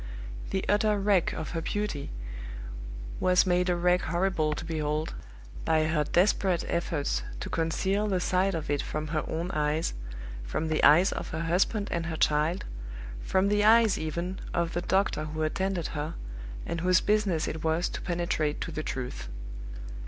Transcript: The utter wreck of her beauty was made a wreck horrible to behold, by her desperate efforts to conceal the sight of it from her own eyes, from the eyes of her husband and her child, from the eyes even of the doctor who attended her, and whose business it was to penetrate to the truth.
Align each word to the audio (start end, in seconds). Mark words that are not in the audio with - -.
The 0.49 0.65
utter 0.67 0.99
wreck 0.99 1.31
of 1.33 1.51
her 1.51 1.61
beauty 1.61 2.09
was 3.19 3.45
made 3.45 3.69
a 3.69 3.75
wreck 3.75 4.01
horrible 4.01 4.55
to 4.55 4.65
behold, 4.65 5.13
by 5.63 5.83
her 5.85 6.03
desperate 6.03 6.65
efforts 6.67 7.21
to 7.39 7.51
conceal 7.51 8.07
the 8.07 8.19
sight 8.19 8.55
of 8.55 8.67
it 8.71 8.81
from 8.81 9.09
her 9.09 9.23
own 9.29 9.51
eyes, 9.51 9.93
from 10.43 10.69
the 10.69 10.83
eyes 10.83 11.11
of 11.11 11.27
her 11.29 11.41
husband 11.41 11.87
and 11.91 12.07
her 12.07 12.17
child, 12.17 12.65
from 13.21 13.47
the 13.47 13.63
eyes 13.63 13.95
even 13.99 14.39
of 14.55 14.73
the 14.73 14.81
doctor 14.81 15.25
who 15.25 15.43
attended 15.43 15.89
her, 15.89 16.15
and 16.65 16.81
whose 16.81 16.99
business 16.99 17.47
it 17.47 17.63
was 17.63 17.87
to 17.89 18.01
penetrate 18.01 18.59
to 18.61 18.71
the 18.71 18.81
truth. 18.81 19.29